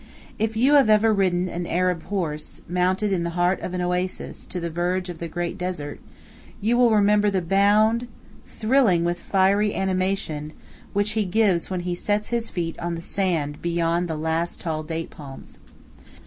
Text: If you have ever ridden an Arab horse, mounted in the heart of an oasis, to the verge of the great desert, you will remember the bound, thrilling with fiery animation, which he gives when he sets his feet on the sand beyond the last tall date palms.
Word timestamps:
If 0.39 0.57
you 0.57 0.73
have 0.73 0.89
ever 0.89 1.13
ridden 1.13 1.47
an 1.47 1.67
Arab 1.67 2.01
horse, 2.05 2.61
mounted 2.67 3.13
in 3.13 3.21
the 3.21 3.29
heart 3.37 3.61
of 3.61 3.75
an 3.75 3.81
oasis, 3.81 4.47
to 4.47 4.59
the 4.59 4.71
verge 4.71 5.09
of 5.09 5.19
the 5.19 5.27
great 5.27 5.59
desert, 5.59 5.99
you 6.59 6.75
will 6.75 6.89
remember 6.89 7.29
the 7.29 7.39
bound, 7.39 8.07
thrilling 8.43 9.03
with 9.03 9.21
fiery 9.21 9.75
animation, 9.75 10.53
which 10.93 11.11
he 11.11 11.23
gives 11.23 11.69
when 11.69 11.81
he 11.81 11.93
sets 11.93 12.29
his 12.29 12.49
feet 12.49 12.79
on 12.79 12.95
the 12.95 12.99
sand 13.01 13.61
beyond 13.61 14.07
the 14.07 14.17
last 14.17 14.59
tall 14.59 14.81
date 14.81 15.11
palms. 15.11 15.59